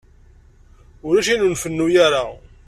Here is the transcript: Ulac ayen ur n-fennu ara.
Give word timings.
Ulac 1.07 1.27
ayen 1.29 1.45
ur 1.45 1.51
n-fennu 1.51 1.85
ara. 2.05 2.23